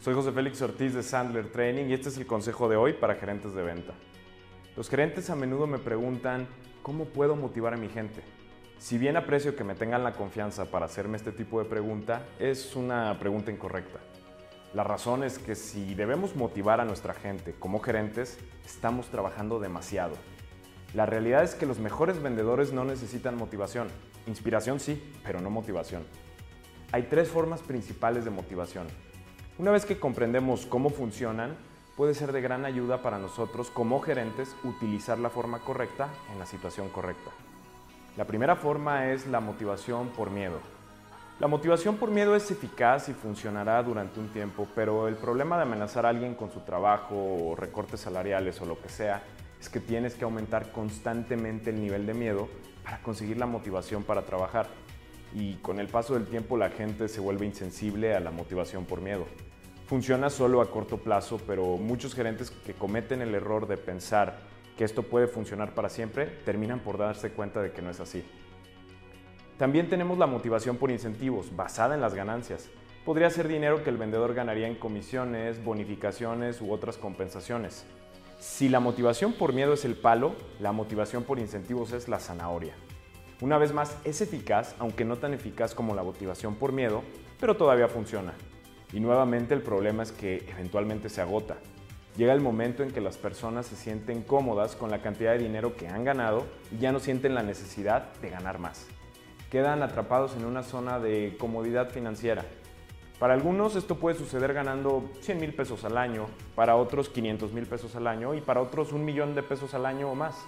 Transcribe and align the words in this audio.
Soy 0.00 0.12
José 0.12 0.32
Félix 0.32 0.60
Ortiz 0.60 0.92
de 0.92 1.02
Sandler 1.02 1.50
Training 1.50 1.86
y 1.86 1.94
este 1.94 2.10
es 2.10 2.18
el 2.18 2.26
consejo 2.26 2.68
de 2.68 2.76
hoy 2.76 2.92
para 2.92 3.14
gerentes 3.14 3.54
de 3.54 3.62
venta. 3.62 3.94
Los 4.76 4.90
gerentes 4.90 5.30
a 5.30 5.34
menudo 5.34 5.66
me 5.66 5.78
preguntan, 5.78 6.46
¿cómo 6.82 7.06
puedo 7.06 7.34
motivar 7.34 7.72
a 7.72 7.78
mi 7.78 7.88
gente? 7.88 8.20
Si 8.76 8.98
bien 8.98 9.16
aprecio 9.16 9.56
que 9.56 9.64
me 9.64 9.74
tengan 9.74 10.04
la 10.04 10.12
confianza 10.12 10.66
para 10.66 10.84
hacerme 10.84 11.16
este 11.16 11.32
tipo 11.32 11.58
de 11.58 11.64
pregunta, 11.64 12.26
es 12.38 12.76
una 12.76 13.18
pregunta 13.18 13.50
incorrecta. 13.50 13.98
La 14.74 14.84
razón 14.84 15.24
es 15.24 15.38
que 15.38 15.54
si 15.54 15.94
debemos 15.94 16.36
motivar 16.36 16.78
a 16.78 16.84
nuestra 16.84 17.14
gente 17.14 17.54
como 17.58 17.80
gerentes, 17.80 18.38
estamos 18.66 19.06
trabajando 19.06 19.58
demasiado. 19.58 20.16
La 20.92 21.06
realidad 21.06 21.44
es 21.44 21.54
que 21.54 21.64
los 21.64 21.78
mejores 21.78 22.22
vendedores 22.22 22.74
no 22.74 22.84
necesitan 22.84 23.38
motivación. 23.38 23.88
Inspiración 24.26 24.80
sí, 24.80 25.02
pero 25.24 25.40
no 25.40 25.48
motivación. 25.48 26.04
Hay 26.90 27.02
tres 27.02 27.28
formas 27.28 27.60
principales 27.60 28.24
de 28.24 28.30
motivación. 28.30 28.86
Una 29.58 29.70
vez 29.70 29.84
que 29.84 30.00
comprendemos 30.00 30.64
cómo 30.64 30.88
funcionan, 30.88 31.54
puede 31.98 32.14
ser 32.14 32.32
de 32.32 32.40
gran 32.40 32.64
ayuda 32.64 33.02
para 33.02 33.18
nosotros 33.18 33.68
como 33.68 34.00
gerentes 34.00 34.56
utilizar 34.64 35.18
la 35.18 35.28
forma 35.28 35.58
correcta 35.58 36.08
en 36.32 36.38
la 36.38 36.46
situación 36.46 36.88
correcta. 36.88 37.30
La 38.16 38.24
primera 38.24 38.56
forma 38.56 39.10
es 39.10 39.26
la 39.26 39.40
motivación 39.40 40.08
por 40.08 40.30
miedo. 40.30 40.60
La 41.40 41.46
motivación 41.46 41.98
por 41.98 42.10
miedo 42.10 42.34
es 42.34 42.50
eficaz 42.50 43.10
y 43.10 43.12
funcionará 43.12 43.82
durante 43.82 44.18
un 44.18 44.28
tiempo, 44.28 44.66
pero 44.74 45.08
el 45.08 45.16
problema 45.16 45.58
de 45.58 45.64
amenazar 45.64 46.06
a 46.06 46.08
alguien 46.08 46.34
con 46.34 46.50
su 46.50 46.60
trabajo 46.60 47.14
o 47.14 47.54
recortes 47.54 48.00
salariales 48.00 48.62
o 48.62 48.64
lo 48.64 48.80
que 48.80 48.88
sea 48.88 49.22
es 49.60 49.68
que 49.68 49.80
tienes 49.80 50.14
que 50.14 50.24
aumentar 50.24 50.72
constantemente 50.72 51.68
el 51.68 51.82
nivel 51.82 52.06
de 52.06 52.14
miedo 52.14 52.48
para 52.82 53.02
conseguir 53.02 53.36
la 53.36 53.46
motivación 53.46 54.04
para 54.04 54.22
trabajar. 54.22 54.68
Y 55.34 55.54
con 55.56 55.78
el 55.78 55.88
paso 55.88 56.14
del 56.14 56.26
tiempo 56.26 56.56
la 56.56 56.70
gente 56.70 57.08
se 57.08 57.20
vuelve 57.20 57.46
insensible 57.46 58.14
a 58.14 58.20
la 58.20 58.30
motivación 58.30 58.84
por 58.84 59.00
miedo. 59.00 59.26
Funciona 59.86 60.30
solo 60.30 60.60
a 60.60 60.70
corto 60.70 60.98
plazo, 60.98 61.40
pero 61.46 61.76
muchos 61.76 62.14
gerentes 62.14 62.50
que 62.50 62.74
cometen 62.74 63.22
el 63.22 63.34
error 63.34 63.66
de 63.66 63.76
pensar 63.76 64.38
que 64.76 64.84
esto 64.84 65.02
puede 65.02 65.26
funcionar 65.26 65.74
para 65.74 65.88
siempre, 65.88 66.26
terminan 66.44 66.80
por 66.80 66.98
darse 66.98 67.30
cuenta 67.30 67.60
de 67.60 67.72
que 67.72 67.82
no 67.82 67.90
es 67.90 68.00
así. 68.00 68.24
También 69.58 69.88
tenemos 69.88 70.18
la 70.18 70.26
motivación 70.26 70.76
por 70.76 70.90
incentivos, 70.90 71.56
basada 71.56 71.96
en 71.96 72.00
las 72.00 72.14
ganancias. 72.14 72.68
Podría 73.04 73.28
ser 73.28 73.48
dinero 73.48 73.82
que 73.82 73.90
el 73.90 73.96
vendedor 73.96 74.34
ganaría 74.34 74.68
en 74.68 74.76
comisiones, 74.76 75.64
bonificaciones 75.64 76.60
u 76.60 76.72
otras 76.72 76.96
compensaciones. 76.96 77.84
Si 78.38 78.68
la 78.68 78.78
motivación 78.78 79.32
por 79.32 79.52
miedo 79.52 79.72
es 79.72 79.84
el 79.84 79.96
palo, 79.96 80.36
la 80.60 80.70
motivación 80.70 81.24
por 81.24 81.40
incentivos 81.40 81.92
es 81.92 82.06
la 82.06 82.20
zanahoria. 82.20 82.74
Una 83.40 83.56
vez 83.56 83.72
más, 83.72 83.96
es 84.04 84.20
eficaz, 84.20 84.74
aunque 84.80 85.04
no 85.04 85.16
tan 85.16 85.32
eficaz 85.32 85.72
como 85.72 85.94
la 85.94 86.02
motivación 86.02 86.56
por 86.56 86.72
miedo, 86.72 87.04
pero 87.38 87.56
todavía 87.56 87.86
funciona. 87.86 88.34
Y 88.92 88.98
nuevamente 88.98 89.54
el 89.54 89.62
problema 89.62 90.02
es 90.02 90.10
que 90.10 90.44
eventualmente 90.50 91.08
se 91.08 91.20
agota. 91.20 91.58
Llega 92.16 92.32
el 92.32 92.40
momento 92.40 92.82
en 92.82 92.90
que 92.90 93.00
las 93.00 93.16
personas 93.16 93.66
se 93.66 93.76
sienten 93.76 94.22
cómodas 94.22 94.74
con 94.74 94.90
la 94.90 95.02
cantidad 95.02 95.32
de 95.32 95.38
dinero 95.38 95.76
que 95.76 95.86
han 95.86 96.02
ganado 96.02 96.46
y 96.72 96.78
ya 96.78 96.90
no 96.90 96.98
sienten 96.98 97.36
la 97.36 97.44
necesidad 97.44 98.12
de 98.20 98.30
ganar 98.30 98.58
más. 98.58 98.88
Quedan 99.52 99.84
atrapados 99.84 100.34
en 100.34 100.44
una 100.44 100.64
zona 100.64 100.98
de 100.98 101.36
comodidad 101.38 101.90
financiera. 101.90 102.44
Para 103.20 103.34
algunos 103.34 103.76
esto 103.76 103.98
puede 103.98 104.18
suceder 104.18 104.52
ganando 104.52 105.08
100 105.20 105.38
mil 105.38 105.54
pesos 105.54 105.84
al 105.84 105.96
año, 105.96 106.26
para 106.56 106.74
otros 106.74 107.08
500 107.08 107.52
mil 107.52 107.66
pesos 107.66 107.94
al 107.94 108.08
año 108.08 108.34
y 108.34 108.40
para 108.40 108.62
otros 108.62 108.92
un 108.92 109.04
millón 109.04 109.36
de 109.36 109.44
pesos 109.44 109.74
al 109.74 109.86
año 109.86 110.10
o 110.10 110.16
más. 110.16 110.44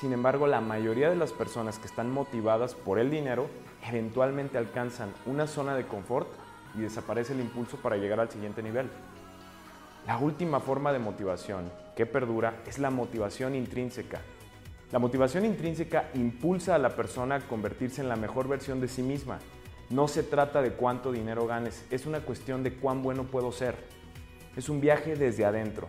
Sin 0.00 0.12
embargo, 0.12 0.48
la 0.48 0.60
mayoría 0.60 1.08
de 1.08 1.16
las 1.16 1.32
personas 1.32 1.78
que 1.78 1.86
están 1.86 2.10
motivadas 2.10 2.74
por 2.74 2.98
el 2.98 3.10
dinero 3.10 3.48
eventualmente 3.88 4.58
alcanzan 4.58 5.14
una 5.24 5.46
zona 5.46 5.76
de 5.76 5.86
confort 5.86 6.28
y 6.76 6.80
desaparece 6.80 7.32
el 7.32 7.40
impulso 7.40 7.76
para 7.76 7.96
llegar 7.96 8.18
al 8.18 8.30
siguiente 8.30 8.62
nivel. 8.62 8.88
La 10.06 10.18
última 10.18 10.58
forma 10.58 10.92
de 10.92 10.98
motivación 10.98 11.70
que 11.96 12.06
perdura 12.06 12.60
es 12.66 12.80
la 12.80 12.90
motivación 12.90 13.54
intrínseca. 13.54 14.20
La 14.90 14.98
motivación 14.98 15.44
intrínseca 15.44 16.10
impulsa 16.14 16.74
a 16.74 16.78
la 16.78 16.96
persona 16.96 17.36
a 17.36 17.40
convertirse 17.40 18.00
en 18.00 18.08
la 18.08 18.16
mejor 18.16 18.48
versión 18.48 18.80
de 18.80 18.88
sí 18.88 19.02
misma. 19.02 19.38
No 19.90 20.08
se 20.08 20.24
trata 20.24 20.60
de 20.60 20.72
cuánto 20.72 21.12
dinero 21.12 21.46
ganes, 21.46 21.84
es 21.90 22.04
una 22.04 22.20
cuestión 22.20 22.64
de 22.64 22.74
cuán 22.74 23.02
bueno 23.02 23.24
puedo 23.24 23.52
ser. 23.52 23.76
Es 24.56 24.68
un 24.68 24.80
viaje 24.80 25.14
desde 25.14 25.44
adentro. 25.44 25.88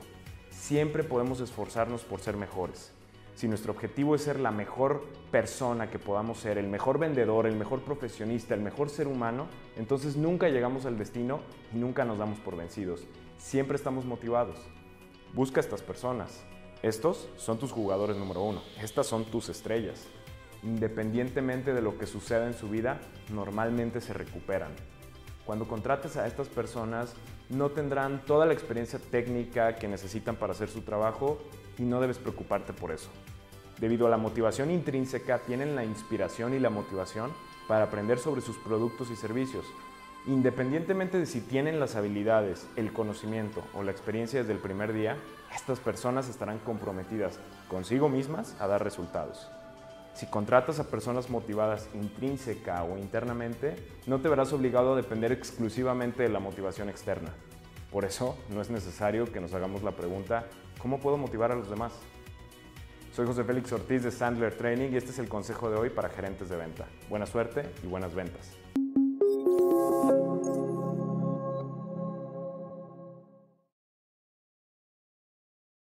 Siempre 0.52 1.04
podemos 1.04 1.40
esforzarnos 1.40 2.04
por 2.04 2.20
ser 2.20 2.38
mejores. 2.38 2.92
Si 3.36 3.50
nuestro 3.50 3.74
objetivo 3.74 4.16
es 4.16 4.22
ser 4.22 4.40
la 4.40 4.52
mejor 4.52 5.04
persona 5.30 5.90
que 5.90 6.00
podamos 6.00 6.40
ser, 6.40 6.58
el 6.58 6.68
mejor 6.68 7.00
vendedor, 7.00 7.46
el 7.46 7.58
mejor 7.58 7.82
profesionista, 7.82 8.54
el 8.54 8.62
mejor 8.62 8.90
ser 8.90 9.08
humano, 9.08 9.48
entonces 9.76 10.16
nunca 10.16 10.48
llegamos 10.48 10.86
al 10.86 10.98
destino 10.98 11.42
y 11.74 11.78
nunca 11.78 12.06
nos 12.06 12.18
damos 12.18 12.40
por 12.40 12.56
vencidos. 12.56 13.06
Siempre 13.38 13.76
estamos 13.76 14.06
motivados. 14.06 14.58
Busca 15.34 15.60
a 15.60 15.64
estas 15.64 15.82
personas. 15.82 16.46
Estos 16.82 17.28
son 17.36 17.60
tus 17.60 17.74
jugadores 17.74 18.16
número 18.16 18.42
uno. 18.42 18.62
Estas 18.82 19.08
son 19.08 19.26
tus 19.26 19.50
estrellas. 19.50 20.08
Independientemente 20.64 21.74
de 21.74 21.82
lo 21.82 21.98
que 21.98 22.08
suceda 22.08 22.48
en 22.48 22.54
su 22.54 22.70
vida, 22.70 23.02
normalmente 23.34 24.00
se 24.00 24.14
recuperan. 24.14 24.72
Cuando 25.46 25.68
contrates 25.68 26.18
a 26.18 26.26
estas 26.26 26.48
personas, 26.48 27.14
no 27.50 27.70
tendrán 27.70 28.26
toda 28.26 28.46
la 28.46 28.54
experiencia 28.54 29.00
técnica 29.00 29.76
que 29.76 29.88
necesitan 29.88 30.36
para 30.36 30.54
hacer 30.54 30.70
su 30.70 30.82
trabajo 30.82 31.40
y 31.78 31.84
no 31.84 32.02
debes 32.02 32.18
preocuparte 32.18 32.74
por 32.74 32.92
eso. 32.92 33.10
Debido 33.80 34.08
a 34.08 34.10
la 34.10 34.18
motivación 34.18 34.72
intrínseca, 34.72 35.40
tienen 35.40 35.76
la 35.76 35.84
inspiración 35.84 36.54
y 36.54 36.60
la 36.60 36.70
motivación 36.70 37.32
para 37.68 37.86
aprender 37.86 38.20
sobre 38.20 38.42
sus 38.42 38.58
productos 38.58 39.12
y 39.12 39.16
servicios. 39.16 39.66
Independientemente 40.28 41.20
de 41.20 41.28
si 41.28 41.42
tienen 41.42 41.80
las 41.80 41.96
habilidades, 41.96 42.68
el 42.76 42.92
conocimiento 42.94 43.64
o 43.76 43.84
la 43.84 43.92
experiencia 43.92 44.40
desde 44.40 44.54
el 44.54 44.60
primer 44.60 44.94
día, 44.94 45.18
estas 45.54 45.80
personas 45.80 46.28
estarán 46.30 46.58
comprometidas 46.60 47.40
consigo 47.68 48.10
mismas 48.10 48.56
a 48.60 48.66
dar 48.66 48.84
resultados. 48.84 49.48
Si 50.16 50.28
contratas 50.28 50.80
a 50.80 50.90
personas 50.90 51.30
motivadas 51.30 51.90
intrínseca 51.94 52.84
o 52.86 52.98
internamente, 52.98 53.76
no 54.08 54.22
te 54.22 54.30
verás 54.30 54.54
obligado 54.54 54.94
a 54.94 54.96
depender 54.96 55.34
exclusivamente 55.34 56.24
de 56.24 56.30
la 56.30 56.40
motivación 56.40 56.88
externa. 56.88 57.34
Por 57.92 58.06
eso 58.06 58.38
no 58.50 58.62
es 58.62 58.70
necesario 58.70 59.30
que 59.30 59.42
nos 59.42 59.54
hagamos 59.54 59.84
la 59.84 59.92
pregunta, 59.92 60.46
¿cómo 60.80 61.02
puedo 61.02 61.18
motivar 61.18 61.52
a 61.52 61.56
los 61.56 61.70
demás? 61.70 61.92
Soy 63.14 63.26
José 63.26 63.44
Félix 63.44 63.74
Ortiz 63.74 64.04
de 64.04 64.12
Sandler 64.12 64.56
Training 64.56 64.92
y 64.94 64.96
este 64.96 65.12
es 65.12 65.20
el 65.20 65.28
consejo 65.28 65.70
de 65.70 65.76
hoy 65.76 65.90
para 65.90 66.08
gerentes 66.08 66.48
de 66.48 66.56
venta. 66.56 66.86
Buena 67.10 67.26
suerte 67.26 67.70
y 67.84 67.88
buenas 67.88 68.16
ventas. 68.16 68.52